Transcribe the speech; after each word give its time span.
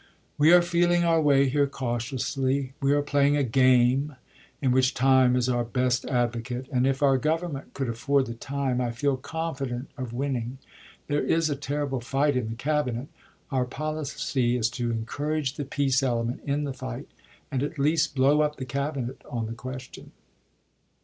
We 0.35 0.51
are 0.51 0.63
feeling 0.63 1.03
our 1.03 1.21
way 1.21 1.47
here 1.47 1.67
cautiously. 1.67 2.73
We 2.81 2.91
are 2.93 3.03
play 3.03 3.27
ing 3.27 3.37
a 3.37 3.43
game 3.43 4.15
in 4.59 4.71
which 4.71 4.95
time 4.95 5.35
is 5.35 5.47
our 5.47 5.63
best 5.63 6.05
advocate, 6.05 6.65
and 6.71 6.87
if 6.87 7.03
our 7.03 7.19
Government 7.19 7.75
could 7.75 7.87
afford 7.87 8.25
the 8.25 8.33
time 8.33 8.81
I 8.81 8.89
feel 8.89 9.15
confident 9.15 9.91
of 9.99 10.11
winning. 10.11 10.57
There 11.05 11.23
is 11.23 11.51
a 11.51 11.55
terrific 11.55 12.01
fight 12.01 12.35
in 12.35 12.49
the 12.49 12.55
Cabinet. 12.55 13.09
Our 13.51 13.65
policy 13.65 14.57
is 14.57 14.71
to 14.71 14.89
encourage 14.89 15.53
the 15.53 15.65
peace 15.65 16.01
element 16.01 16.41
in 16.45 16.63
the 16.63 16.73
fight, 16.73 17.07
and 17.51 17.61
at 17.61 17.77
least 17.77 18.15
blow 18.15 18.41
up 18.41 18.55
the 18.55 18.65
Cabinet 18.65 19.21
on 19.29 19.45
the 19.45 19.53
question. 19.53 20.13